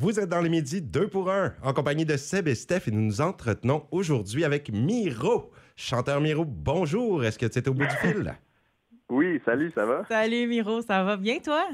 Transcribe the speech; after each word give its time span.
Vous 0.00 0.20
êtes 0.20 0.28
dans 0.28 0.40
les 0.40 0.48
midis 0.48 0.80
2 0.80 1.08
pour 1.08 1.28
1 1.28 1.54
en 1.60 1.72
compagnie 1.72 2.04
de 2.04 2.16
Seb 2.16 2.46
et 2.46 2.54
Steph 2.54 2.82
et 2.86 2.92
nous 2.92 3.00
nous 3.00 3.20
entretenons 3.20 3.84
aujourd'hui 3.90 4.44
avec 4.44 4.70
Miro. 4.72 5.50
Chanteur 5.74 6.20
Miro, 6.20 6.44
bonjour. 6.46 7.24
Est-ce 7.24 7.36
que 7.36 7.46
tu 7.46 7.58
es 7.58 7.68
au 7.68 7.74
bout 7.74 7.84
du 7.86 7.96
fil? 7.96 8.32
Oui, 9.08 9.40
salut, 9.44 9.72
ça 9.74 9.84
va? 9.86 10.04
Salut 10.08 10.46
Miro, 10.46 10.82
ça 10.82 11.02
va 11.02 11.16
bien 11.16 11.38
toi? 11.40 11.66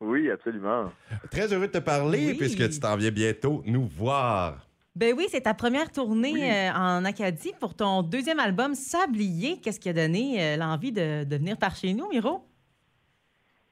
Oui, 0.00 0.30
absolument. 0.30 0.90
Très 1.30 1.52
heureux 1.52 1.66
de 1.66 1.72
te 1.72 1.78
parler 1.78 2.28
Oui. 2.30 2.34
puisque 2.38 2.70
tu 2.70 2.80
t'en 2.80 2.96
viens 2.96 3.10
bientôt 3.10 3.62
nous 3.66 3.84
voir. 3.86 4.66
Ben 4.96 5.14
oui, 5.16 5.26
c'est 5.30 5.42
ta 5.42 5.52
première 5.52 5.90
tournée 5.92 6.32
Oui. 6.32 6.42
euh, 6.42 6.70
en 6.72 7.04
Acadie 7.04 7.52
pour 7.60 7.74
ton 7.74 8.02
deuxième 8.02 8.40
album 8.40 8.74
Sablier. 8.74 9.58
Qu'est-ce 9.60 9.78
qui 9.80 9.90
a 9.90 9.92
donné 9.92 10.42
euh, 10.42 10.56
l'envie 10.56 10.92
de, 10.92 11.24
de 11.24 11.36
venir 11.36 11.58
par 11.58 11.76
chez 11.76 11.92
nous, 11.92 12.08
Miro? 12.08 12.42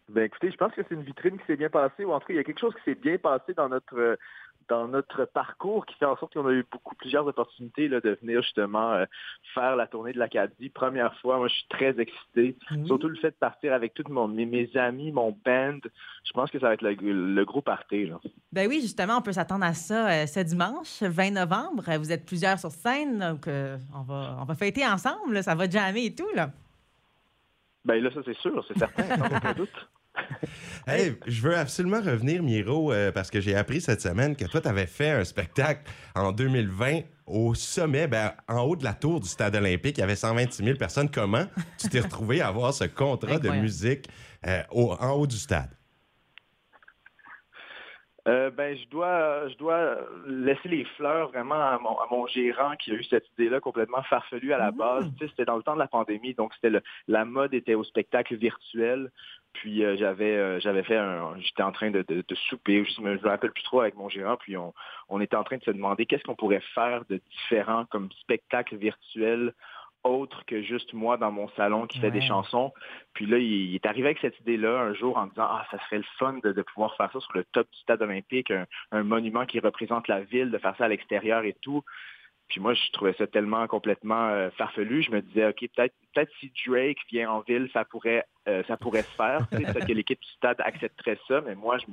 Ben 0.08 0.24
écoutez, 0.24 0.50
je 0.50 0.56
pense 0.56 0.72
que 0.72 0.80
c'est 0.88 0.94
une 0.94 1.02
vitrine 1.02 1.38
qui 1.38 1.44
s'est 1.46 1.56
bien 1.56 1.68
passée, 1.68 2.04
ou 2.04 2.12
en 2.12 2.20
tout 2.20 2.28
cas, 2.28 2.34
il 2.34 2.36
y 2.36 2.40
a 2.40 2.44
quelque 2.44 2.60
chose 2.60 2.74
qui 2.76 2.82
s'est 2.90 2.94
bien 2.94 3.18
passé 3.18 3.52
dans 3.54 3.68
notre 3.68 3.98
euh, 3.98 4.16
dans 4.68 4.86
notre 4.86 5.24
parcours 5.24 5.86
qui 5.86 5.94
fait 5.94 6.04
en 6.04 6.16
sorte 6.16 6.34
qu'on 6.34 6.46
a 6.46 6.52
eu 6.52 6.64
beaucoup 6.70 6.94
plusieurs 6.94 7.26
opportunités 7.26 7.88
là, 7.88 8.00
de 8.00 8.18
venir 8.20 8.42
justement 8.42 8.92
euh, 8.92 9.04
faire 9.54 9.76
la 9.76 9.86
tournée 9.86 10.12
de 10.12 10.18
l'Acadie. 10.18 10.68
Première 10.68 11.18
fois, 11.20 11.38
moi 11.38 11.48
je 11.48 11.54
suis 11.54 11.68
très 11.68 11.98
excité. 11.98 12.56
Surtout 12.86 13.08
le 13.08 13.16
fait 13.16 13.30
de 13.30 13.36
partir 13.36 13.72
avec 13.72 13.94
tout 13.94 14.04
mon 14.08 14.28
mes, 14.28 14.46
mes 14.46 14.70
amis, 14.76 15.10
mon 15.10 15.36
band. 15.44 15.78
Je 16.24 16.32
pense 16.32 16.50
que 16.50 16.58
ça 16.58 16.68
va 16.68 16.74
être 16.74 16.82
le, 16.82 16.94
le 16.94 17.44
gros 17.44 17.62
party. 17.62 18.06
Là. 18.06 18.20
Ben 18.52 18.68
oui, 18.68 18.80
justement, 18.80 19.18
on 19.18 19.22
peut 19.22 19.32
s'attendre 19.32 19.64
à 19.64 19.74
ça 19.74 20.10
euh, 20.10 20.26
ce 20.26 20.40
dimanche, 20.40 21.02
20 21.02 21.30
novembre. 21.30 21.84
Vous 21.98 22.12
êtes 22.12 22.26
plusieurs 22.26 22.58
sur 22.58 22.70
scène, 22.70 23.18
donc 23.18 23.48
euh, 23.48 23.78
on, 23.94 24.02
va, 24.02 24.36
on 24.40 24.44
va 24.44 24.54
fêter 24.54 24.86
ensemble. 24.86 25.34
là. 25.34 25.42
Ça 25.42 25.54
va 25.54 25.68
jammer 25.68 26.06
et 26.06 26.14
tout, 26.14 26.28
là. 26.34 26.50
Ben 27.84 28.02
là, 28.02 28.10
ça 28.12 28.20
c'est 28.24 28.36
sûr, 28.36 28.62
c'est 28.68 28.78
certain, 28.78 29.16
sans 29.16 29.36
aucun 29.36 29.52
doute. 29.56 29.88
Hey, 30.86 31.16
je 31.26 31.42
veux 31.42 31.56
absolument 31.56 32.00
revenir, 32.00 32.42
Miro, 32.42 32.92
euh, 32.92 33.12
parce 33.12 33.30
que 33.30 33.40
j'ai 33.40 33.54
appris 33.54 33.80
cette 33.80 34.00
semaine 34.00 34.34
que 34.36 34.44
toi, 34.46 34.60
tu 34.60 34.68
avais 34.68 34.86
fait 34.86 35.10
un 35.10 35.24
spectacle 35.24 35.82
en 36.14 36.32
2020 36.32 37.00
au 37.26 37.54
sommet, 37.54 38.06
ben, 38.06 38.32
en 38.48 38.60
haut 38.62 38.76
de 38.76 38.84
la 38.84 38.94
tour 38.94 39.20
du 39.20 39.28
stade 39.28 39.54
olympique. 39.56 39.98
Il 39.98 40.00
y 40.00 40.04
avait 40.04 40.16
126 40.16 40.64
000 40.64 40.76
personnes. 40.78 41.10
Comment 41.10 41.44
tu 41.76 41.88
t'es 41.88 42.00
retrouvé 42.00 42.40
à 42.40 42.48
avoir 42.48 42.72
ce 42.72 42.84
contrat 42.84 43.38
de 43.38 43.48
musique 43.60 44.08
euh, 44.46 44.62
au- 44.70 44.92
en 44.98 45.10
haut 45.12 45.26
du 45.26 45.36
stade? 45.36 45.70
Euh, 48.28 48.50
ben, 48.50 48.76
je 48.76 48.86
dois, 48.88 49.48
je 49.48 49.56
dois 49.56 49.96
laisser 50.26 50.68
les 50.68 50.84
fleurs 50.96 51.28
vraiment 51.28 51.54
à 51.54 51.78
mon, 51.78 51.98
à 51.98 52.06
mon 52.10 52.26
gérant 52.26 52.76
qui 52.76 52.90
a 52.92 52.94
eu 52.94 53.04
cette 53.04 53.26
idée-là 53.38 53.60
complètement 53.60 54.02
farfelue 54.04 54.52
à 54.52 54.58
la 54.58 54.70
Mhm. 54.70 54.76
base. 54.78 55.04
Tu 55.18 55.24
sais, 55.24 55.30
c'était 55.30 55.44
dans 55.44 55.56
le 55.56 55.62
temps 55.62 55.74
de 55.74 55.78
la 55.78 55.88
pandémie, 55.88 56.34
donc 56.34 56.52
c'était 56.54 56.70
le, 56.70 56.82
la 57.06 57.24
mode 57.24 57.54
était 57.54 57.74
au 57.74 57.84
spectacle 57.84 58.36
virtuel. 58.36 59.10
Puis 59.54 59.82
euh, 59.82 59.96
j'avais, 59.96 60.36
euh, 60.36 60.60
j'avais 60.60 60.82
fait 60.82 60.96
un, 60.98 61.34
j'étais 61.40 61.62
en 61.62 61.72
train 61.72 61.90
de, 61.90 62.02
de, 62.06 62.22
de 62.26 62.34
souper, 62.34 62.84
je 62.84 62.92
je 62.92 63.00
me 63.00 63.18
rappelle 63.18 63.50
plus 63.50 63.62
trop 63.64 63.80
avec 63.80 63.96
mon 63.96 64.08
gérant. 64.08 64.36
Puis 64.36 64.56
on, 64.56 64.72
on 65.08 65.20
était 65.20 65.36
en 65.36 65.42
train 65.42 65.56
de 65.56 65.64
se 65.64 65.70
demander 65.70 66.04
qu'est-ce 66.06 66.22
qu'on 66.22 66.36
pourrait 66.36 66.62
faire 66.74 67.04
de 67.08 67.16
différent 67.30 67.86
comme 67.90 68.10
spectacle 68.20 68.76
virtuel 68.76 69.54
autre 70.08 70.44
que 70.46 70.62
juste 70.62 70.92
moi 70.92 71.16
dans 71.16 71.30
mon 71.30 71.48
salon 71.50 71.86
qui 71.86 72.00
fait 72.00 72.10
des 72.10 72.20
chansons. 72.20 72.72
Puis 73.14 73.26
là, 73.26 73.38
il, 73.38 73.74
est 73.74 73.86
arrivé 73.86 74.08
avec 74.08 74.18
cette 74.20 74.38
idée-là 74.40 74.80
un 74.80 74.94
jour 74.94 75.16
en 75.16 75.26
disant 75.26 75.46
Ah, 75.48 75.66
ça 75.70 75.78
serait 75.84 75.98
le 75.98 76.04
fun 76.18 76.38
de, 76.42 76.52
de 76.52 76.62
pouvoir 76.62 76.96
faire 76.96 77.12
ça 77.12 77.20
sur 77.20 77.32
le 77.34 77.44
top 77.52 77.68
du 77.70 77.78
stade 77.78 78.02
olympique, 78.02 78.50
un, 78.50 78.66
un 78.92 79.02
monument 79.02 79.46
qui 79.46 79.60
représente 79.60 80.08
la 80.08 80.20
ville, 80.20 80.50
de 80.50 80.58
faire 80.58 80.76
ça 80.76 80.86
à 80.86 80.88
l'extérieur 80.88 81.44
et 81.44 81.56
tout. 81.60 81.82
Puis 82.48 82.60
moi, 82.60 82.72
je 82.72 82.90
trouvais 82.92 83.12
ça 83.18 83.26
tellement 83.26 83.66
complètement 83.66 84.28
euh, 84.28 84.48
farfelu. 84.56 85.02
Je 85.02 85.10
me 85.10 85.20
disais, 85.20 85.46
OK, 85.46 85.60
peut-être 85.76 85.94
peut-être 86.14 86.32
si 86.40 86.50
Drake 86.66 86.98
vient 87.10 87.30
en 87.30 87.40
ville, 87.40 87.68
ça 87.72 87.84
pourrait 87.84 88.24
euh, 88.48 88.62
ça 88.66 88.78
pourrait 88.78 89.02
se 89.02 89.14
faire. 89.14 89.46
Peut-être 89.50 89.86
que 89.86 89.92
l'équipe 89.92 90.20
du 90.20 90.28
stade 90.30 90.56
accepterait 90.60 91.18
ça, 91.28 91.42
mais 91.42 91.54
moi, 91.54 91.76
je, 91.78 91.84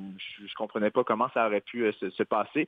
je 0.47 0.53
comprenais 0.55 0.91
pas 0.91 1.03
comment 1.03 1.29
ça 1.33 1.47
aurait 1.47 1.61
pu 1.61 1.83
euh, 1.83 1.91
se, 1.99 2.09
se 2.09 2.23
passer. 2.23 2.67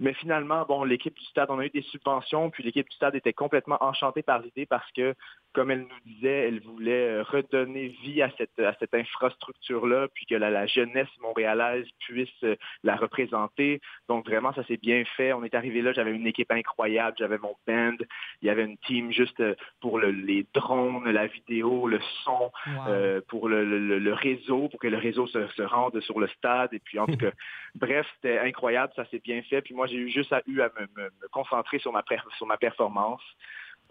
Mais 0.00 0.14
finalement, 0.14 0.64
bon, 0.66 0.84
l'équipe 0.84 1.14
du 1.14 1.24
stade, 1.24 1.50
on 1.50 1.58
a 1.58 1.66
eu 1.66 1.70
des 1.70 1.82
subventions, 1.82 2.50
puis 2.50 2.62
l'équipe 2.62 2.88
du 2.88 2.96
stade 2.96 3.14
était 3.14 3.32
complètement 3.32 3.82
enchantée 3.82 4.22
par 4.22 4.40
l'idée 4.40 4.66
parce 4.66 4.90
que, 4.92 5.14
comme 5.52 5.70
elle 5.70 5.82
nous 5.82 6.00
disait, 6.06 6.48
elle 6.48 6.60
voulait 6.60 7.08
euh, 7.08 7.22
redonner 7.22 7.88
vie 8.02 8.22
à 8.22 8.30
cette, 8.38 8.58
à 8.58 8.74
cette 8.80 8.94
infrastructure-là, 8.94 10.08
puis 10.14 10.26
que 10.26 10.34
la, 10.34 10.50
la 10.50 10.66
jeunesse 10.66 11.08
montréalaise 11.20 11.86
puisse 12.00 12.28
euh, 12.44 12.56
la 12.82 12.96
représenter. 12.96 13.80
Donc 14.08 14.26
vraiment, 14.26 14.52
ça 14.54 14.64
s'est 14.64 14.76
bien 14.76 15.04
fait. 15.16 15.32
On 15.32 15.44
est 15.44 15.54
arrivé 15.54 15.82
là, 15.82 15.92
j'avais 15.92 16.12
une 16.14 16.26
équipe 16.26 16.50
incroyable, 16.50 17.16
j'avais 17.18 17.38
mon 17.38 17.54
band, 17.66 17.96
il 18.40 18.46
y 18.46 18.50
avait 18.50 18.64
une 18.64 18.78
team 18.78 19.12
juste 19.12 19.40
euh, 19.40 19.54
pour 19.80 19.98
le- 19.98 20.10
les 20.10 20.46
drones, 20.54 21.08
la 21.10 21.26
vidéo, 21.26 21.86
le 21.86 22.00
son, 22.24 22.50
Wow. 22.66 22.88
euh, 22.88 23.20
pour 23.28 23.48
le, 23.48 23.64
le- 23.64 23.98
le 23.98 24.12
réseau, 24.14 24.68
pour 24.68 24.80
que 24.80 24.88
le 24.88 24.98
réseau 24.98 25.26
se, 25.26 25.46
se 25.48 25.62
rende 25.62 25.98
sur 26.00 26.20
le 26.20 26.28
stade. 26.28 26.72
Et 26.72 26.78
puis, 26.80 26.98
en 26.98 27.06
tout 27.06 27.16
cas, 27.18 27.32
bref, 27.74 28.06
c'était 28.16 28.38
incroyable, 28.38 28.92
ça 28.96 29.04
s'est 29.06 29.18
bien 29.20 29.42
fait. 29.42 29.62
Puis 29.62 29.74
moi, 29.74 29.86
j'ai 29.86 29.96
eu 29.96 30.08
juste 30.10 30.32
à, 30.32 30.42
eu 30.46 30.60
à 30.60 30.70
me, 30.78 30.82
me- 31.02 31.10
me 31.22 31.28
concentrer 31.30 31.78
sur 31.78 31.92
ma, 31.92 32.02
sur 32.36 32.46
ma 32.46 32.56
performance. 32.56 33.22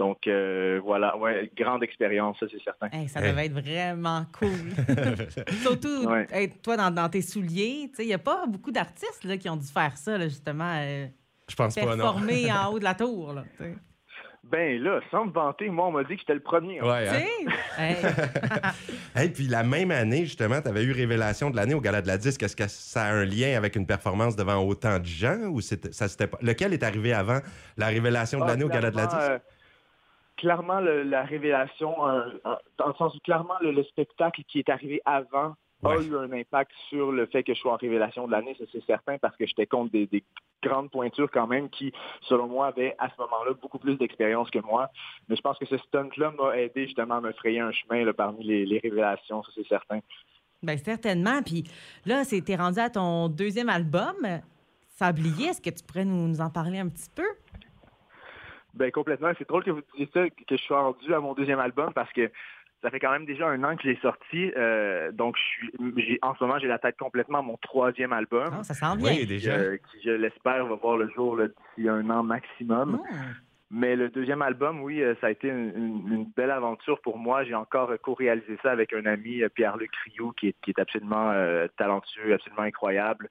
Donc, 0.01 0.25
euh, 0.25 0.79
voilà, 0.83 1.15
ouais, 1.15 1.51
grande 1.55 1.83
expérience, 1.83 2.35
ça, 2.39 2.47
c'est 2.51 2.63
certain. 2.63 2.87
Hey, 2.91 3.07
ça 3.07 3.19
Hey. 3.21 3.29
devait 3.29 3.45
être 3.45 3.53
vraiment 3.53 4.25
cool. 4.39 4.49
Surtout, 5.61 6.07
Ouais. 6.07 6.49
toi, 6.63 6.75
dans, 6.75 6.89
dans 6.89 7.07
tes 7.07 7.21
souliers. 7.21 7.89
Tu 7.89 7.97
sais, 7.97 8.03
Il 8.03 8.07
n'y 8.07 8.13
a 8.15 8.17
pas 8.17 8.45
beaucoup 8.47 8.71
d'artistes 8.71 9.23
là, 9.25 9.37
qui 9.37 9.47
ont 9.47 9.57
dû 9.57 9.67
faire 9.67 9.95
ça, 9.97 10.17
là, 10.17 10.27
justement, 10.27 10.73
euh, 10.79 11.05
Je 11.47 11.55
pense 11.55 11.75
pas, 11.75 11.81
non. 11.95 11.97
performer 11.97 12.51
en 12.51 12.71
haut 12.73 12.79
de 12.79 12.83
la 12.83 12.95
tour. 12.95 13.33
Là. 13.33 13.43
Ben 14.43 14.81
là, 14.81 14.99
sans 15.11 15.25
me 15.27 15.31
vanter, 15.31 15.69
moi, 15.69 15.87
on 15.87 15.91
m'a 15.91 16.03
dit 16.03 16.15
que 16.15 16.21
j'étais 16.21 16.33
le 16.33 16.39
premier. 16.41 16.79
hein. 16.79 16.83
Ouais, 16.89 17.07
hein? 17.07 17.21
Hey, 17.77 17.95
Hey, 19.15 19.29
puis 19.29 19.47
la 19.47 19.61
même 19.61 19.91
année, 19.91 20.25
justement, 20.25 20.59
tu 20.61 20.67
avais 20.67 20.83
eu 20.83 20.91
Révélation 20.93 21.51
de 21.51 21.55
l'année 21.55 21.75
au 21.75 21.79
Gala 21.79 22.01
de 22.01 22.07
la 22.07 22.17
Disque. 22.17 22.41
Est-ce 22.41 22.55
que 22.55 22.67
ça 22.67 23.03
a 23.03 23.11
un 23.13 23.23
lien 23.23 23.55
avec 23.55 23.75
une 23.75 23.85
performance 23.85 24.35
devant 24.35 24.57
autant 24.65 24.97
de 24.97 25.05
gens 25.05 25.37
ou 25.51 25.61
c'était- 25.61 25.91
ça 25.93 26.07
c'était 26.07 26.25
pas. 26.27 26.39
Lequel 26.41 26.73
est 26.73 26.81
arrivé 26.83 27.13
avant 27.13 27.39
la 27.77 27.87
Révélation 27.87 28.39
de 28.39 28.45
Ah, 28.45 28.47
l'année 28.47 28.63
au 28.63 28.69
Gala 28.69 28.89
de 28.89 28.97
la 28.97 29.05
Disque? 29.05 29.17
euh, 29.21 29.37
clairement, 30.41 30.79
le- 30.81 31.03
la 31.03 31.23
révélation, 31.23 31.93
euh, 32.07 32.29
euh, 32.45 32.55
dans 32.77 32.87
le 32.87 32.93
sens 32.95 33.15
où 33.15 33.19
clairement, 33.19 33.53
le, 33.61 33.71
le 33.71 33.83
spectacle 33.83 34.41
qui 34.47 34.59
est 34.59 34.69
arrivé 34.69 35.01
avant 35.05 35.53
a 35.83 35.95
eu 35.97 36.15
un 36.15 36.31
impact 36.31 36.71
sur 36.89 37.11
le 37.11 37.25
fait 37.27 37.43
que 37.43 37.53
je 37.55 37.59
sois 37.59 37.73
en 37.73 37.77
révélation 37.77 38.27
de 38.27 38.31
l'année, 38.31 38.55
ça 38.59 38.65
c'est 38.71 38.83
certain, 38.85 39.17
parce 39.17 39.35
que 39.37 39.45
j'étais 39.47 39.65
contre 39.65 39.91
des, 39.91 40.05
des 40.07 40.23
grandes 40.61 40.91
pointures 40.91 41.29
quand 41.31 41.47
même 41.47 41.69
qui, 41.69 41.91
selon 42.21 42.47
moi, 42.47 42.67
avaient 42.67 42.95
à 42.99 43.09
ce 43.09 43.15
moment-là 43.19 43.53
beaucoup 43.59 43.79
plus 43.79 43.95
d'expérience 43.97 44.49
que 44.51 44.59
moi. 44.59 44.89
Mais 45.27 45.35
je 45.35 45.41
pense 45.41 45.57
que 45.57 45.65
ce 45.65 45.77
stunt-là 45.77 46.31
m'a 46.39 46.55
aidé 46.57 46.85
justement 46.85 47.15
à 47.15 47.21
me 47.21 47.31
frayer 47.31 47.59
un 47.61 47.71
chemin 47.71 48.03
là, 48.05 48.13
parmi 48.13 48.43
les, 48.43 48.65
les 48.65 48.77
révélations, 48.79 49.41
ça 49.43 49.51
c'est 49.55 49.67
certain. 49.67 49.99
ben, 50.63 50.77
certainement. 50.77 51.41
Puis 51.43 51.63
là, 52.05 52.23
c'est- 52.23 52.41
t'es 52.45 52.55
rendu 52.55 52.79
à 52.79 52.89
ton 52.91 53.27
deuxième 53.29 53.69
album, 53.69 54.15
Sablier. 54.87 55.47
Est-ce 55.47 55.61
que 55.61 55.71
tu 55.71 55.83
pourrais 55.83 56.05
nous, 56.05 56.27
nous 56.27 56.41
en 56.41 56.51
parler 56.51 56.77
un 56.77 56.87
petit 56.89 57.09
peu? 57.15 57.25
Ben 58.73 58.91
complètement. 58.91 59.31
C'est 59.37 59.47
drôle 59.47 59.63
que 59.63 59.71
vous 59.71 59.81
disiez 59.93 60.09
ça, 60.13 60.29
que 60.29 60.57
je 60.57 60.63
sois 60.63 60.81
rendu 60.81 61.13
à 61.13 61.19
mon 61.19 61.33
deuxième 61.33 61.59
album 61.59 61.91
parce 61.93 62.11
que 62.13 62.29
ça 62.81 62.89
fait 62.89 62.99
quand 62.99 63.11
même 63.11 63.25
déjà 63.25 63.47
un 63.47 63.63
an 63.63 63.75
que 63.75 63.83
je 63.83 63.89
l'ai 63.89 63.99
sorti. 64.01 64.51
Euh, 64.57 65.11
donc 65.11 65.35
je 65.37 65.41
suis, 65.43 65.71
j'ai- 65.97 66.19
en 66.21 66.33
ce 66.35 66.43
moment, 66.43 66.57
j'ai 66.57 66.67
la 66.67 66.79
tête 66.79 66.97
complètement 66.97 67.39
à 67.39 67.41
mon 67.43 67.57
troisième 67.57 68.11
album. 68.13 68.49
Ah, 68.59 68.63
ça 68.63 68.73
sent 68.73 68.97
bien. 68.97 69.11
Oui, 69.11 69.19
qui, 69.19 69.25
déjà. 69.27 69.51
euh, 69.51 69.77
qui, 69.77 70.01
je 70.03 70.11
l'espère, 70.11 70.65
va 70.65 70.75
voir 70.75 70.97
le 70.97 71.09
jour 71.09 71.35
là, 71.35 71.47
d'ici 71.47 71.87
un 71.89 72.09
an 72.09 72.23
maximum. 72.23 72.93
Hmm. 72.93 73.33
Mais 73.73 73.95
le 73.95 74.09
deuxième 74.09 74.41
album, 74.41 74.81
oui, 74.81 75.01
euh, 75.01 75.15
ça 75.21 75.27
a 75.27 75.29
été 75.31 75.47
une, 75.47 75.71
une- 75.75 76.13
une 76.13 76.25
belle 76.35 76.51
aventure 76.51 76.99
pour 77.01 77.17
moi. 77.17 77.43
J'ai 77.45 77.55
encore 77.55 77.91
co-réalisé 78.01 78.57
ça 78.63 78.71
avec 78.71 78.91
un 78.93 79.05
ami, 79.05 79.41
Pierre-Luc 79.53 79.91
Rioux, 80.05 80.31
qui 80.33 80.47
est, 80.49 80.55
qui 80.61 80.71
est 80.71 80.79
absolument 80.79 81.31
euh, 81.31 81.67
talentueux, 81.77 82.33
absolument 82.33 82.63
incroyable. 82.63 83.29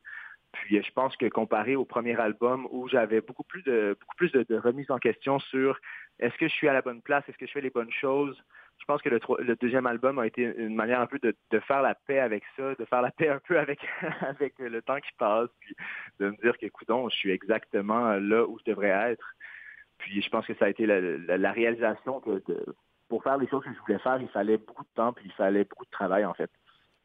Puis 0.53 0.79
euh, 0.79 0.83
je 0.83 0.91
pense 0.93 1.17
que 1.17 1.27
comparé 1.27 1.77
au 1.77 1.85
premier 1.85 2.19
album 2.21 2.67
où 2.71 2.89
j'avais 2.89 3.21
beaucoup 3.21 3.45
plus 3.45 3.63
de 3.63 3.97
beaucoup 4.01 4.17
plus 4.17 4.33
de, 4.33 4.43
de 4.49 4.57
remise 4.57 4.91
en 4.91 4.99
question 4.99 5.39
sur 5.39 5.79
est-ce 6.19 6.37
que 6.37 6.49
je 6.49 6.53
suis 6.55 6.69
à 6.69 6.73
la 6.73 6.83
bonne 6.83 7.03
place, 7.03 7.25
est-ce 7.29 7.39
que 7.39 7.47
je 7.47 7.53
fais 7.53 7.61
les 7.61 7.71
bonnes 7.71 7.93
choses, 7.93 8.43
je 8.79 8.85
pense 8.87 9.03
que 9.03 9.09
le, 9.11 9.21
le 9.41 9.57
deuxième 9.57 9.87
album 9.87 10.19
a 10.19 10.27
été 10.27 10.43
une 10.43 10.75
manière 10.75 11.01
un 11.01 11.07
peu 11.07 11.19
de, 11.19 11.35
de 11.51 11.61
faire 11.61 11.83
la 11.83 11.95
paix 11.95 12.19
avec 12.19 12.43
ça, 12.57 12.75
de 12.75 12.85
faire 12.85 13.03
la 13.03 13.11
paix 13.11 13.29
un 13.29 13.39
peu 13.47 13.59
avec 13.59 13.79
avec 14.23 14.59
le 14.59 14.83
temps 14.83 14.99
qui 15.01 15.13
passe, 15.19 15.51
puis 15.61 15.75
de 16.19 16.31
me 16.31 16.37
dire 16.43 16.57
que, 16.59 16.67
coudon, 16.67 17.09
je 17.09 17.17
suis 17.17 17.31
exactement 17.31 18.15
là 18.15 18.45
où 18.47 18.59
je 18.59 18.71
devrais 18.71 18.89
être. 19.13 19.35
Puis 19.99 20.23
je 20.23 20.31
pense 20.31 20.47
que 20.47 20.55
ça 20.55 20.65
a 20.65 20.69
été 20.69 20.87
la, 20.87 21.01
la- 21.01 21.37
la 21.39 21.53
réalisation 21.53 22.21
que 22.21 22.43
de- 22.49 22.75
pour 23.09 23.23
faire 23.23 23.37
les 23.39 23.49
choses 23.49 23.65
que 23.65 23.73
je 23.73 23.79
voulais 23.81 23.99
faire, 23.99 24.19
il 24.21 24.29
fallait 24.29 24.57
beaucoup 24.57 24.85
de 24.85 24.89
temps, 24.95 25.13
puis 25.13 25.25
il 25.27 25.33
fallait 25.33 25.65
beaucoup 25.65 25.85
de 25.85 25.91
travail, 25.91 26.25
en 26.25 26.33
fait. 26.35 26.51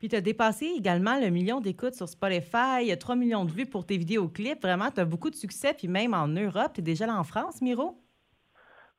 Puis 0.06 0.12
tu 0.12 0.16
as 0.18 0.22
dépassé 0.22 0.68
également 0.68 1.20
le 1.20 1.32
million 1.32 1.62
d'écoutes 1.62 1.96
sur 1.96 2.08
Spotify, 2.08 2.82
il 2.82 2.88
y 2.90 2.92
a 2.92 2.96
3 2.96 3.16
millions 3.16 3.44
de 3.44 3.52
vues 3.52 3.66
pour 3.66 3.88
tes 3.88 3.98
vidéoclips. 3.98 4.62
Vraiment, 4.62 4.92
tu 4.92 5.00
as 5.02 5.06
beaucoup 5.06 5.32
de 5.32 5.36
succès, 5.36 5.74
puis 5.74 5.88
même 5.88 6.14
en 6.14 6.28
Europe. 6.28 6.74
Tu 6.76 6.82
es 6.82 6.84
déjà 6.84 7.08
là 7.08 7.18
en 7.18 7.24
France, 7.24 7.60
Miro? 7.60 8.00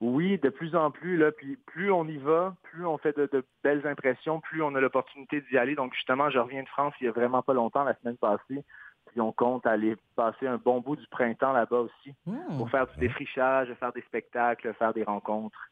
Oui, 0.01 0.37
de 0.43 0.49
plus 0.49 0.75
en 0.75 0.91
plus, 0.91 1.17
là, 1.17 1.31
puis 1.31 1.59
plus 1.65 1.93
on 1.93 2.09
y 2.09 2.17
va, 2.17 2.57
plus 2.65 2.85
on 2.85 2.99
fait 2.99 3.17
de, 3.17 3.29
de 3.33 3.45
belles 3.63 3.87
impressions, 3.87 4.41
plus 4.41 4.63
on 4.63 4.75
a 4.75 4.81
l'opportunité 4.81 5.45
d'y 5.49 5.57
aller. 5.57 5.77
Donc 5.77 5.95
justement, 5.95 6.29
je 6.29 6.41
reviens 6.41 6.65
de 6.65 6.69
France 6.69 6.93
il 7.01 7.05
y 7.05 7.09
a 7.09 7.13
vraiment 7.13 7.41
pas 7.41 7.55
longtemps, 7.55 7.85
la 7.85 7.95
semaine 8.01 8.17
passée, 8.17 8.65
puis 9.07 9.21
on 9.21 9.31
compte 9.31 9.65
aller 9.65 9.95
passer 10.17 10.49
un 10.49 10.57
bon 10.57 10.81
bout 10.81 10.97
du 10.97 11.07
printemps 11.07 11.53
là-bas 11.53 11.83
aussi, 11.83 12.17
Hmm. 12.27 12.59
pour 12.59 12.69
faire 12.69 12.89
du 12.89 12.99
défrichage, 12.99 13.73
faire 13.79 13.93
des 13.93 14.03
spectacles, 14.03 14.75
faire 14.77 14.93
des 14.93 15.05
rencontres. 15.05 15.71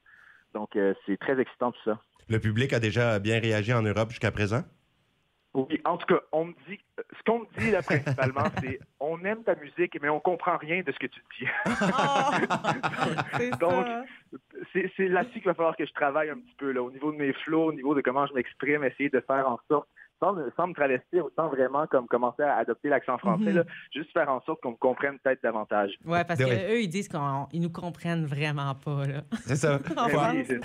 Donc 0.54 0.76
euh, 0.76 0.94
c'est 1.06 1.18
très 1.18 1.40
excitant 1.40 1.72
tout 1.72 1.82
ça. 1.84 1.98
Le 2.28 2.38
public 2.38 2.72
a 2.72 2.78
déjà 2.78 3.18
bien 3.18 3.40
réagi 3.40 3.72
en 3.72 3.82
Europe 3.82 4.10
jusqu'à 4.10 4.30
présent? 4.30 4.62
Oui, 5.54 5.80
en 5.84 5.96
tout 5.96 6.06
cas, 6.06 6.20
on 6.32 6.46
me 6.46 6.52
dit, 6.68 6.80
ce 6.98 7.22
qu'on 7.24 7.40
me 7.40 7.46
dit 7.58 7.70
là 7.70 7.80
principalement, 7.80 8.42
c'est 8.60 8.80
on 8.98 9.24
aime 9.24 9.44
ta 9.44 9.54
musique, 9.54 9.96
mais 10.02 10.08
on 10.08 10.18
comprend 10.18 10.56
rien 10.56 10.82
de 10.82 10.90
ce 10.90 10.98
que 10.98 11.06
tu 11.06 11.20
dis. 11.38 11.46
Oh! 13.56 13.56
Donc, 13.60 13.86
c'est 14.72 15.08
là-dessus 15.08 15.40
qu'il 15.40 15.44
va 15.44 15.54
falloir 15.54 15.76
que 15.76 15.86
je 15.86 15.92
travaille 15.92 16.30
un 16.30 16.36
petit 16.36 16.54
peu, 16.58 16.72
là, 16.72 16.82
au 16.82 16.90
niveau 16.90 17.12
de 17.12 17.16
mes 17.16 17.32
flots, 17.32 17.66
au 17.66 17.72
niveau 17.72 17.94
de 17.94 18.00
comment 18.00 18.26
je 18.26 18.34
m'exprime, 18.34 18.84
essayer 18.84 19.10
de 19.10 19.20
faire 19.20 19.48
en 19.48 19.58
sorte 19.68 19.88
sans, 20.24 20.34
sans, 20.56 20.66
me 20.68 20.74
travestir 20.74 21.24
ou 21.26 21.30
sans 21.36 21.48
vraiment 21.48 21.86
comme 21.86 22.06
commencer 22.06 22.42
à 22.42 22.56
adopter 22.56 22.88
l'accent 22.88 23.18
français, 23.18 23.50
Mhm. 23.50 23.56
là, 23.56 23.64
juste 23.94 24.10
faire 24.12 24.28
en 24.30 24.40
sorte 24.42 24.60
qu'on 24.62 24.70
me 24.72 24.76
comprenne 24.76 25.18
peut-être 25.22 25.42
davantage. 25.42 25.90
Ouais, 26.06 26.24
parce 26.24 26.40
Ouais. 26.40 26.66
qu'eux, 26.66 26.80
ils 26.82 26.88
disent 26.88 27.08
qu'ils 27.08 27.60
nous 27.60 27.70
comprennent 27.70 28.24
vraiment 28.24 28.74
pas. 28.74 29.02
C'est 29.44 29.56
ça. 29.56 29.78
Oui, 30.34 30.44
c'est. 30.46 30.60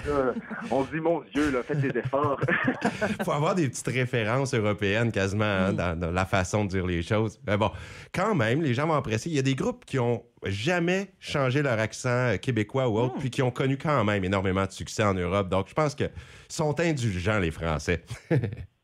On 0.72 0.84
se 0.86 0.92
dit, 0.92 1.00
mon 1.02 1.22
Dieu, 1.34 1.52
là, 1.52 1.64
faites 1.64 1.82
des 1.82 1.98
efforts. 1.98 2.40
faut 3.26 3.32
avoir 3.32 3.56
des 3.56 3.68
petites 3.70 3.88
références 3.88 4.54
européennes 4.54 5.12
quasiment 5.12 5.44
hein, 5.46 5.70
Oui. 5.72 5.76
dans, 5.76 6.00
dans 6.00 6.12
la 6.12 6.26
façon 6.26 6.66
de 6.66 6.70
dire 6.70 6.86
les 6.86 7.02
choses. 7.02 7.40
Mais 7.48 7.58
bon, 7.58 7.72
quand 8.14 8.36
même, 8.36 8.62
les 8.62 8.74
gens 8.74 8.88
vont 8.88 8.94
apprécier. 8.96 9.32
Il 9.32 9.36
y 9.36 9.40
a 9.40 9.44
des 9.44 9.56
groupes 9.56 9.86
qui 9.86 10.00
ont 10.00 10.24
jamais 10.46 11.12
changé 11.20 11.62
leur 11.62 11.80
accent 11.80 12.10
euh, 12.10 12.38
québécois 12.38 12.88
ou 12.88 12.98
autre, 13.00 13.16
Mm. 13.16 13.20
puis 13.20 13.30
qui 13.30 13.42
ont 13.42 13.52
connu 13.52 13.78
quand 13.78 14.04
même 14.04 14.24
énormément 14.24 14.66
de 14.66 14.72
succès 14.72 15.04
en 15.04 15.14
Europe. 15.14 15.50
Donc, 15.50 15.68
je 15.68 15.74
pense 15.74 15.96
que 15.96 16.06
sont 16.48 16.80
indulgents, 16.80 17.40
les 17.40 17.52
Français. 17.52 18.04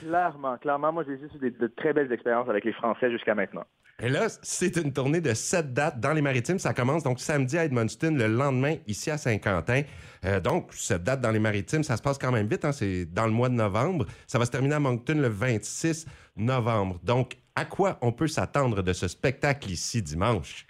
clairement, 0.00 0.56
clairement, 0.58 0.92
moi, 0.92 1.04
j'ai 1.06 1.18
juste 1.18 1.34
eu 1.40 1.50
de 1.50 1.66
très 1.68 1.92
belles 1.92 2.12
expériences 2.12 2.48
avec 2.48 2.64
les 2.64 2.72
Français 2.72 3.10
jusqu'à 3.10 3.34
maintenant. 3.34 3.64
Et 4.02 4.08
là, 4.08 4.28
c'est 4.42 4.76
une 4.76 4.92
tournée 4.92 5.20
de 5.20 5.34
sept 5.34 5.72
dates 5.74 6.00
dans 6.00 6.12
les 6.12 6.22
Maritimes. 6.22 6.58
Ça 6.58 6.72
commence 6.72 7.02
donc 7.02 7.20
samedi 7.20 7.58
à 7.58 7.64
Edmundston, 7.66 8.16
le 8.16 8.28
lendemain 8.28 8.76
ici 8.86 9.10
à 9.10 9.18
Saint-Quentin. 9.18 9.82
Euh, 10.24 10.40
donc, 10.40 10.72
cette 10.72 11.02
date 11.04 11.20
dans 11.20 11.30
les 11.30 11.38
Maritimes, 11.38 11.82
ça 11.82 11.96
se 11.98 12.02
passe 12.02 12.16
quand 12.18 12.32
même 12.32 12.46
vite. 12.46 12.64
hein. 12.64 12.72
C'est 12.72 13.04
dans 13.04 13.26
le 13.26 13.32
mois 13.32 13.50
de 13.50 13.54
novembre. 13.54 14.06
Ça 14.26 14.38
va 14.38 14.46
se 14.46 14.50
terminer 14.50 14.76
à 14.76 14.80
Moncton 14.80 15.16
le 15.18 15.28
26 15.28 16.06
novembre. 16.36 16.98
Donc, 17.02 17.36
à 17.54 17.66
quoi 17.66 17.98
on 18.00 18.10
peut 18.12 18.26
s'attendre 18.28 18.82
de 18.82 18.92
ce 18.94 19.06
spectacle 19.06 19.68
ici 19.70 20.00
dimanche? 20.02 20.66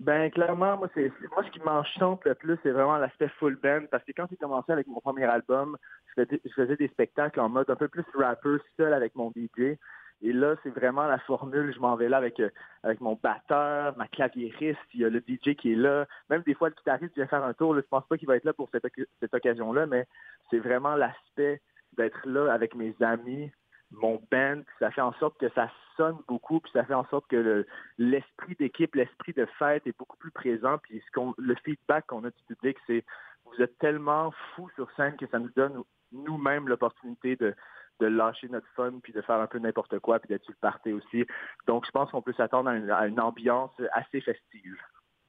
Ben 0.00 0.30
clairement, 0.30 0.76
moi 0.76 0.88
c'est 0.94 1.10
c'est- 1.20 1.28
moi 1.32 1.42
ce 1.44 1.50
qui 1.50 1.58
m'enchante 1.58 2.24
le 2.24 2.36
plus, 2.36 2.56
c'est 2.62 2.70
vraiment 2.70 2.98
l'aspect 2.98 3.28
full 3.40 3.56
band 3.60 3.80
parce 3.90 4.04
que 4.04 4.12
quand 4.16 4.26
j'ai 4.30 4.36
commencé 4.36 4.70
avec 4.70 4.86
mon 4.86 5.00
premier 5.00 5.24
album, 5.24 5.76
je 6.18 6.52
faisais, 6.54 6.76
des 6.76 6.88
spectacles 6.88 7.40
en 7.40 7.48
mode 7.48 7.70
un 7.70 7.76
peu 7.76 7.88
plus 7.88 8.04
rapper, 8.14 8.56
seul 8.76 8.92
avec 8.92 9.14
mon 9.14 9.30
DJ. 9.30 9.76
Et 10.20 10.32
là, 10.32 10.56
c'est 10.62 10.70
vraiment 10.70 11.06
la 11.06 11.18
formule. 11.20 11.72
Je 11.72 11.78
m'en 11.78 11.94
vais 11.94 12.08
là 12.08 12.16
avec 12.16 12.40
euh, 12.40 12.50
avec 12.82 13.00
mon 13.00 13.18
batteur, 13.22 13.96
ma 13.96 14.08
claviériste, 14.08 14.80
il 14.92 15.00
y 15.00 15.04
a 15.04 15.10
le 15.10 15.20
DJ 15.20 15.54
qui 15.54 15.72
est 15.72 15.76
là. 15.76 16.06
Même 16.28 16.42
des 16.42 16.54
fois, 16.54 16.70
le 16.70 16.74
guitariste 16.74 17.14
vient 17.14 17.28
faire 17.28 17.44
un 17.44 17.54
tour. 17.54 17.74
Là, 17.74 17.82
je 17.82 17.88
pense 17.88 18.06
pas 18.06 18.18
qu'il 18.18 18.26
va 18.26 18.36
être 18.36 18.44
là 18.44 18.52
pour 18.52 18.68
cette, 18.70 18.84
cette 19.20 19.34
occasion-là, 19.34 19.86
mais 19.86 20.06
c'est 20.50 20.58
vraiment 20.58 20.96
l'aspect 20.96 21.60
d'être 21.96 22.26
là 22.26 22.52
avec 22.52 22.74
mes 22.74 22.94
amis, 23.00 23.50
mon 23.92 24.20
band. 24.30 24.62
Ça 24.80 24.90
fait 24.90 25.00
en 25.00 25.12
sorte 25.14 25.38
que 25.38 25.48
ça 25.50 25.70
sonne 25.96 26.18
beaucoup, 26.26 26.60
puis 26.60 26.72
ça 26.72 26.84
fait 26.84 26.94
en 26.94 27.06
sorte 27.06 27.28
que 27.28 27.36
le, 27.36 27.66
l'esprit 27.98 28.56
d'équipe, 28.56 28.94
l'esprit 28.96 29.32
de 29.34 29.46
fête 29.58 29.86
est 29.86 29.96
beaucoup 29.96 30.16
plus 30.16 30.32
présent. 30.32 30.78
Puis 30.78 31.00
le 31.38 31.54
feedback 31.64 32.06
qu'on 32.06 32.24
a 32.24 32.30
du 32.30 32.42
public, 32.48 32.76
c'est 32.88 33.04
vous 33.44 33.62
êtes 33.62 33.78
tellement 33.78 34.32
fous 34.54 34.68
sur 34.74 34.90
scène 34.92 35.16
que 35.16 35.26
ça 35.28 35.38
nous 35.38 35.50
donne 35.56 35.82
nous-mêmes 36.12 36.68
l'opportunité 36.68 37.36
de, 37.36 37.54
de 38.00 38.06
lâcher 38.06 38.48
notre 38.48 38.68
fun, 38.74 38.92
puis 39.02 39.12
de 39.12 39.20
faire 39.22 39.36
un 39.36 39.46
peu 39.46 39.58
n'importe 39.58 39.98
quoi, 39.98 40.18
puis 40.18 40.28
d'être 40.28 40.44
sur 40.44 40.52
le 40.52 40.58
party 40.60 40.92
aussi. 40.92 41.26
Donc 41.66 41.86
je 41.86 41.90
pense 41.90 42.10
qu'on 42.10 42.22
peut 42.22 42.34
s'attendre 42.36 42.70
à 42.70 42.76
une, 42.76 42.90
à 42.90 43.06
une 43.06 43.20
ambiance 43.20 43.72
assez 43.92 44.20
festive. 44.20 44.76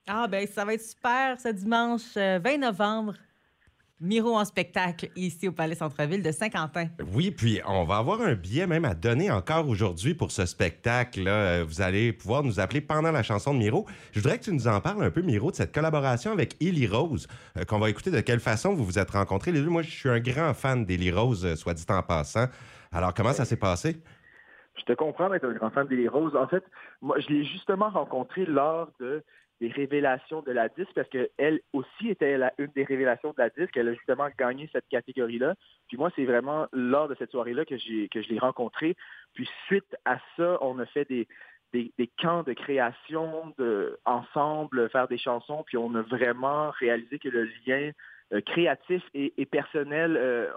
Ah, 0.07 0.27
ben 0.27 0.47
ça 0.47 0.65
va 0.65 0.73
être 0.73 0.81
super 0.81 1.39
ce 1.39 1.49
dimanche 1.49 2.17
euh, 2.17 2.39
20 2.39 2.57
novembre. 2.57 3.13
Miro 4.01 4.37
en 4.37 4.45
spectacle 4.45 5.09
ici 5.17 5.49
au 5.49 5.51
Palais 5.51 5.75
Centre-Ville 5.75 6.23
de 6.23 6.31
Saint-Quentin. 6.31 6.87
Oui, 7.13 7.31
puis 7.31 7.59
on 7.67 7.83
va 7.83 7.97
avoir 7.97 8.21
un 8.21 8.33
billet 8.33 8.65
même 8.65 8.85
à 8.85 8.93
donner 8.93 9.29
encore 9.29 9.67
aujourd'hui 9.67 10.13
pour 10.13 10.31
ce 10.31 10.45
spectacle. 10.45 11.23
Là. 11.23 11.31
Euh, 11.31 11.65
Vous 11.67 11.81
allez 11.81 12.13
pouvoir 12.13 12.43
nous 12.43 12.61
appeler 12.61 12.79
pendant 12.79 13.11
la 13.11 13.23
chanson 13.23 13.53
de 13.53 13.59
Miro. 13.59 13.85
Je 14.13 14.21
voudrais 14.21 14.39
que 14.39 14.45
tu 14.45 14.53
nous 14.53 14.69
en 14.69 14.79
parles 14.79 15.03
un 15.03 15.11
peu, 15.11 15.21
Miro, 15.21 15.51
de 15.51 15.55
cette 15.57 15.73
collaboration 15.73 16.31
avec 16.31 16.55
Ellie 16.61 16.87
Rose, 16.87 17.27
euh, 17.57 17.65
qu'on 17.65 17.79
va 17.79 17.89
écouter 17.89 18.09
de 18.09 18.21
quelle 18.21 18.39
façon 18.39 18.73
vous 18.73 18.85
vous 18.85 18.99
êtes 18.99 19.11
rencontrés 19.11 19.51
les 19.51 19.61
deux. 19.61 19.69
Moi, 19.69 19.81
je 19.81 19.89
suis 19.89 20.09
un 20.09 20.21
grand 20.21 20.53
fan 20.53 20.85
d'Ellie 20.85 21.11
Rose, 21.11 21.45
euh, 21.45 21.55
soit 21.57 21.73
dit 21.73 21.85
en 21.89 22.01
passant. 22.01 22.45
Alors, 22.93 23.13
comment 23.13 23.33
ça 23.33 23.43
s'est 23.43 23.57
passé? 23.57 23.97
Je 24.77 24.85
te 24.85 24.93
comprends 24.93 25.29
d'être 25.29 25.45
un 25.45 25.53
grand 25.53 25.71
fan 25.71 25.87
des 25.87 26.07
Roses. 26.07 26.37
En 26.37 26.47
fait, 26.47 26.63
moi, 27.01 27.19
je 27.19 27.27
l'ai 27.27 27.43
justement 27.43 27.89
rencontrée 27.89 28.45
lors 28.45 28.89
de 29.01 29.23
des 29.59 29.69
révélations 29.69 30.41
de 30.41 30.51
la 30.51 30.69
disque 30.69 30.93
parce 30.95 31.09
qu'elle 31.09 31.59
aussi 31.73 32.09
était 32.09 32.37
la, 32.37 32.53
une 32.57 32.71
des 32.75 32.83
révélations 32.83 33.31
de 33.31 33.35
la 33.37 33.49
disque. 33.49 33.75
Elle 33.75 33.89
a 33.89 33.93
justement 33.93 34.29
gagné 34.37 34.69
cette 34.71 34.87
catégorie-là. 34.89 35.55
Puis 35.87 35.97
moi, 35.97 36.11
c'est 36.15 36.25
vraiment 36.25 36.67
lors 36.71 37.07
de 37.07 37.15
cette 37.15 37.31
soirée-là 37.31 37.65
que 37.65 37.75
que 38.07 38.21
je 38.21 38.29
l'ai 38.29 38.39
rencontrée. 38.39 38.95
Puis 39.33 39.49
suite 39.65 39.95
à 40.05 40.19
ça, 40.37 40.57
on 40.61 40.79
a 40.79 40.85
fait 40.85 41.05
des, 41.05 41.27
des, 41.73 41.91
des 41.97 42.07
camps 42.07 42.43
de 42.43 42.53
création 42.53 43.53
de, 43.57 43.99
ensemble, 44.05 44.89
faire 44.89 45.07
des 45.07 45.17
chansons. 45.17 45.63
Puis 45.65 45.77
on 45.77 45.93
a 45.95 46.01
vraiment 46.01 46.71
réalisé 46.71 47.19
que 47.19 47.29
le 47.29 47.49
lien 47.65 47.91
euh, 48.33 48.41
créatif 48.41 49.03
et, 49.13 49.33
et 49.37 49.45
personnel, 49.45 50.15
euh, 50.17 50.49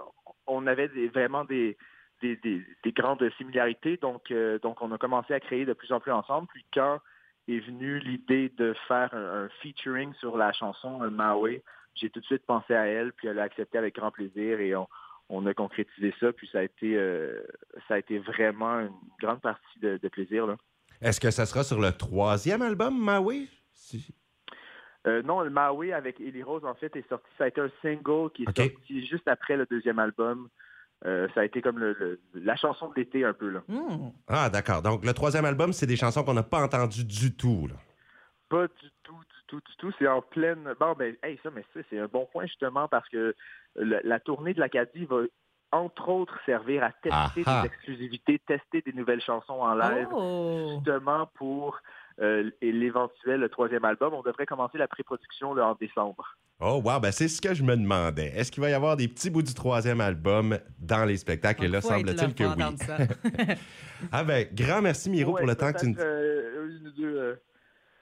on 0.47 0.65
avait 0.67 0.87
des, 0.87 1.07
vraiment 1.09 1.43
des, 1.43 1.77
des, 2.21 2.35
des, 2.37 2.61
des 2.83 2.91
grandes 2.91 3.29
similarités. 3.37 3.97
Donc, 3.97 4.31
euh, 4.31 4.59
donc, 4.59 4.81
on 4.81 4.91
a 4.91 4.97
commencé 4.97 5.33
à 5.33 5.39
créer 5.39 5.65
de 5.65 5.73
plus 5.73 5.91
en 5.91 5.99
plus 5.99 6.11
ensemble. 6.11 6.47
Puis 6.53 6.65
quand 6.73 6.99
est 7.47 7.59
venue 7.59 7.99
l'idée 7.99 8.49
de 8.57 8.73
faire 8.87 9.13
un, 9.13 9.45
un 9.45 9.49
featuring 9.61 10.13
sur 10.15 10.37
la 10.37 10.51
chanson 10.53 10.99
Maui, 11.09 11.61
j'ai 11.95 12.09
tout 12.09 12.19
de 12.19 12.25
suite 12.25 12.45
pensé 12.45 12.73
à 12.73 12.85
elle, 12.87 13.11
puis 13.13 13.27
elle 13.27 13.39
a 13.39 13.43
accepté 13.43 13.77
avec 13.77 13.95
grand 13.95 14.11
plaisir 14.11 14.59
et 14.59 14.75
on, 14.75 14.87
on 15.29 15.45
a 15.45 15.53
concrétisé 15.53 16.13
ça. 16.19 16.31
Puis 16.33 16.49
ça 16.51 16.59
a 16.59 16.63
été, 16.63 16.95
euh, 16.97 17.41
ça 17.87 17.95
a 17.95 17.97
été 17.99 18.19
vraiment 18.19 18.79
une 18.79 18.91
grande 19.19 19.41
partie 19.41 19.79
de, 19.79 19.97
de 19.97 20.07
plaisir. 20.07 20.47
Là. 20.47 20.55
Est-ce 21.01 21.19
que 21.19 21.31
ça 21.31 21.45
sera 21.45 21.63
sur 21.63 21.79
le 21.81 21.91
troisième 21.91 22.61
album, 22.61 22.97
Maui? 22.97 23.49
Si- 23.73 24.13
Euh, 25.05 25.21
non, 25.21 25.41
le 25.41 25.49
Maui 25.49 25.91
avec 25.91 26.21
Ellie 26.21 26.43
Rose, 26.43 26.63
en 26.63 26.75
fait, 26.75 26.95
est 26.95 27.07
sorti. 27.09 27.27
Ça 27.37 27.43
a 27.43 27.47
été 27.49 27.59
un 27.59 27.69
single 27.81 28.31
qui 28.33 28.43
est 28.43 28.57
sorti 28.69 29.05
juste 29.05 29.27
après 29.27 29.57
le 29.57 29.65
deuxième 29.65 29.99
album. 29.99 30.47
Euh, 31.05 31.27
ça 31.35 31.41
a 31.41 31.43
été 31.45 31.61
comme 31.61 31.79
le, 31.79 31.93
le- 31.99 32.19
la 32.35 32.55
chanson 32.55 32.87
de 32.89 32.93
l'été 32.95 33.25
un 33.25 33.33
peu. 33.33 33.49
Là. 33.49 33.61
Hmm. 33.67 34.11
Ah, 34.27 34.49
d'accord. 34.49 34.81
Donc, 34.81 35.03
le 35.05 35.13
troisième 35.13 35.43
album, 35.45 35.73
c'est 35.73 35.85
des 35.85 35.97
chansons 35.97 36.23
qu'on 36.23 36.33
n'a 36.33 36.43
pas 36.43 36.61
entendues 36.63 37.03
du 37.05 37.35
tout. 37.35 37.67
là. 37.67 37.75
Pas 38.49 38.67
du 38.67 38.89
tout, 39.03 39.13
du 39.19 39.41
tout, 39.47 39.57
du 39.59 39.75
tout. 39.77 39.91
C'est 39.99 40.07
en 40.07 40.21
pleine. 40.21 40.73
Bon, 40.79 40.93
ben, 40.97 41.15
hey, 41.23 41.37
ça, 41.43 41.49
mais 41.53 41.65
ça, 41.73 41.81
c'est 41.89 41.99
un 41.99 42.07
bon 42.07 42.25
point 42.31 42.45
justement 42.45 42.87
parce 42.87 43.07
que 43.09 43.35
le- 43.75 43.99
la 44.03 44.19
tournée 44.21 44.53
de 44.53 44.59
l'Acadie 44.59 45.05
va 45.05 45.23
entre 45.73 46.07
autres 46.09 46.37
servir 46.45 46.83
à 46.83 46.91
tester 46.91 47.11
Ah 47.11 47.31
ah. 47.47 47.61
des 47.63 47.67
exclusivités, 47.67 48.39
tester 48.45 48.81
des 48.83 48.93
nouvelles 48.93 49.21
chansons 49.21 49.59
en 49.61 49.73
live, 49.73 50.07
Oh! 50.13 50.69
justement 50.75 51.27
pour 51.33 51.79
euh, 52.21 52.49
et 52.61 52.71
l'éventuel 52.71 53.47
troisième 53.51 53.85
album. 53.85 54.13
On 54.13 54.21
devrait 54.21 54.45
commencer 54.45 54.77
la 54.77 54.87
pré-production 54.87 55.51
en 55.51 55.75
décembre. 55.79 56.37
Oh, 56.59 56.81
wow, 56.83 56.99
ben 56.99 57.11
c'est 57.11 57.27
ce 57.27 57.41
que 57.41 57.53
je 57.53 57.63
me 57.63 57.75
demandais. 57.75 58.31
Est-ce 58.35 58.51
qu'il 58.51 58.61
va 58.61 58.69
y 58.69 58.73
avoir 58.73 58.95
des 58.95 59.07
petits 59.07 59.29
bouts 59.29 59.41
du 59.41 59.53
troisième 59.53 59.99
album 60.01 60.57
dans 60.79 61.03
les 61.05 61.17
spectacles? 61.17 61.65
Et 61.65 61.67
là, 61.67 61.81
semble-t-il 61.81 62.33
que 62.35 62.43
oui. 62.43 62.77
ça. 62.77 62.97
Ah 64.11 64.23
ben, 64.23 64.47
grand 64.53 64.81
merci, 64.81 65.09
Miro, 65.09 65.31
Ouais, 65.33 65.41
pour 65.41 65.47
le 65.47 65.55
temps 65.55 65.71
que 65.71 65.79
tu 65.79 65.87
nous... 65.87 65.97
euh, 65.99 66.67
une 66.81 66.87
ou 66.87 66.91
deux, 66.91 67.17
euh, 67.17 67.35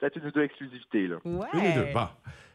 peut-être 0.00 0.16
une 0.16 0.26
ou 0.26 0.30
deux 0.32 0.42
exclusivités. 0.42 1.06
Là. 1.06 1.16
ouais. 1.24 1.46
Une 1.54 1.60
ou 1.60 1.74
deux. 1.86 1.92
Bon. 1.94 2.08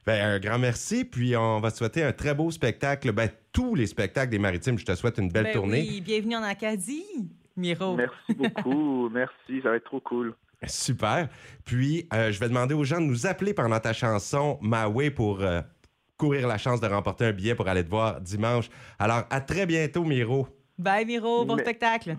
Ben, 0.06 0.22
un 0.36 0.40
grand 0.40 0.60
merci, 0.60 1.04
puis 1.06 1.36
on 1.36 1.60
va 1.60 1.72
te 1.72 1.78
souhaiter 1.78 2.04
un 2.04 2.12
très 2.14 2.34
beau 2.36 2.52
spectacle. 2.52 3.12
Ben, 3.12 3.30
tous 3.52 3.74
les 3.76 3.88
spectacles 3.88 4.30
des 4.32 4.40
Maritimes, 4.40 4.78
je 4.78 4.86
te 4.86 4.96
souhaite 4.96 5.18
une 5.18 5.30
belle 5.32 5.46
Ben 5.46 5.54
tournée. 5.54 5.82
oui, 5.82 6.02
bienvenue 6.02 6.36
en 6.38 6.44
Acadie, 6.44 7.04
Miro. 7.58 7.96
Merci 7.96 8.34
beaucoup. 8.34 9.10
Merci. 9.14 9.62
Ça 9.64 9.70
va 9.72 9.76
être 9.78 9.86
trop 9.86 10.00
cool. 10.02 10.34
Super. 10.66 11.30
Puis, 11.66 12.08
euh, 12.14 12.32
je 12.32 12.40
vais 12.40 12.48
demander 12.48 12.74
aux 12.74 12.84
gens 12.84 13.00
de 13.00 13.06
nous 13.06 13.28
appeler 13.28 13.54
pendant 13.54 13.80
ta 13.80 13.94
chanson 13.94 14.58
My 14.62 14.86
Way 14.92 15.12
pour 15.12 15.42
euh, 15.42 15.62
courir 16.18 16.48
la 16.48 16.58
chance 16.58 16.82
de 16.82 16.88
remporter 16.88 17.26
un 17.26 17.32
billet 17.32 17.54
pour 17.56 17.68
aller 17.68 17.84
te 17.84 17.90
voir 17.90 18.20
dimanche. 18.22 18.70
Alors, 18.98 19.24
à 19.30 19.42
très 19.42 19.66
bientôt, 19.66 20.04
Miro. 20.04 20.48
Bye, 20.78 21.06
Miro. 21.06 21.46
Bon 21.46 21.56
Mais- 21.56 21.62
spectacle. 21.64 22.18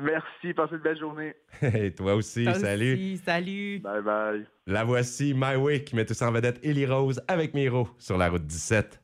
Merci. 0.00 0.54
Passez 0.54 0.76
une 0.76 0.80
belle 0.82 0.98
journée. 0.98 1.34
Et 1.62 1.92
toi 1.92 2.14
aussi, 2.14 2.44
Toi 2.44 2.54
salut. 2.54 2.94
aussi, 2.94 3.16
Salut. 3.18 3.80
Bye 3.80 4.02
bye. 4.02 4.46
La 4.66 4.84
voici, 4.84 5.34
My 5.36 5.56
Way, 5.56 5.82
qui 5.82 5.96
met 5.96 6.04
tous 6.06 6.22
en 6.22 6.30
vedette 6.30 6.60
Ellie 6.62 6.86
Rose 6.86 7.20
avec 7.26 7.52
Miro 7.52 7.88
sur 7.98 8.16
la 8.16 8.28
route 8.30 8.46
17. 8.46 9.02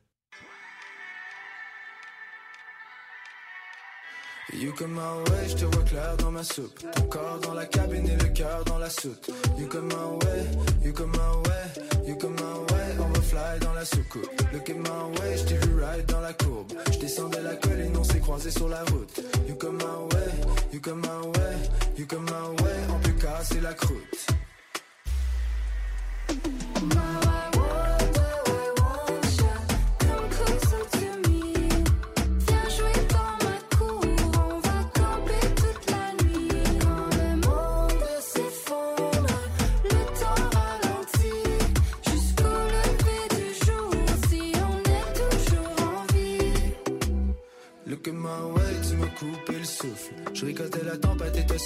You 4.56 4.72
come 4.72 4.94
my 4.94 5.00
way, 5.30 5.48
je 5.48 5.54
te 5.56 5.64
vois 5.64 5.84
clair 5.84 6.16
dans 6.18 6.30
ma 6.30 6.42
soupe. 6.42 6.78
Ton 6.94 7.02
corps 7.02 7.38
dans 7.42 7.54
la 7.54 7.66
cabine 7.66 8.08
et 8.08 8.16
le 8.16 8.28
cœur 8.30 8.64
dans 8.64 8.78
la 8.78 8.88
soute. 8.88 9.30
You 9.58 9.66
come 9.66 9.88
my 9.88 10.26
way, 10.26 10.46
you 10.84 10.92
come 10.92 11.10
my 11.10 11.18
way, 11.48 12.08
you 12.08 12.16
come 12.16 12.34
my 12.34 12.72
way. 12.72 12.96
On 12.98 13.08
va 13.08 13.20
fly 13.20 13.58
dans 13.60 13.72
la 13.72 13.84
soucoupe. 13.84 14.30
Look 14.52 14.70
at 14.70 14.74
my 14.74 15.20
way, 15.20 15.36
je 15.36 15.44
t'ai 15.44 15.56
vu 15.56 15.74
ride 15.82 16.06
dans 16.06 16.20
la 16.20 16.32
courbe. 16.32 16.72
Je 16.92 16.98
descendais 16.98 17.42
la 17.42 17.56
colline, 17.56 17.96
on 17.98 18.04
s'est 18.04 18.20
croisés 18.20 18.52
sur 18.52 18.68
la 18.68 18.82
route. 18.84 19.20
You 19.48 19.56
come 19.56 19.76
my 19.76 20.14
way, 20.14 20.32
you 20.72 20.80
come 20.80 21.00
my 21.00 21.26
way, 21.26 21.56
you 21.98 22.06
come 22.06 22.24
my 22.24 22.62
way. 22.62 22.76
On 22.94 22.98
peut 23.00 23.20
casser 23.20 23.60
la 23.60 23.74
croûte. 23.74 24.13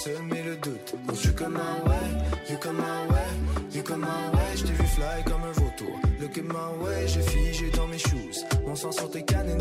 Semer 0.03 0.43
le 0.43 0.55
doute. 0.55 0.95
Donc 1.07 1.23
you 1.23 1.31
come 1.33 1.53
my 1.53 1.89
way, 1.89 2.07
you 2.49 2.57
come 2.57 2.77
my 2.77 3.13
way, 3.13 3.29
you 3.73 3.83
come 3.83 4.01
my 4.01 4.37
way. 4.37 4.55
J't'ai 4.55 4.73
vu 4.73 4.87
fly 4.87 5.23
comme 5.25 5.43
un 5.43 5.51
vautour. 5.51 5.99
Look 6.19 6.37
at 6.37 6.43
my 6.43 6.83
way, 6.83 7.07
j'ai 7.07 7.21
figé 7.21 7.69
dans 7.71 7.87
mes 7.87 7.99
shoes. 7.99 8.45
Mon 8.65 8.75
sang 8.75 8.91
sur 8.91 9.09
tes 9.09 9.23
cannes 9.23 9.49
et 9.49 9.55